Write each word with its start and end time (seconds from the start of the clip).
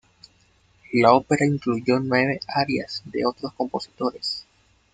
La 0.93 1.13
ópera 1.13 1.45
incluyó 1.45 1.99
nueve 1.99 2.39
arias 2.55 3.03
de 3.05 3.23
otros 3.23 3.53
compositores. 3.53 4.47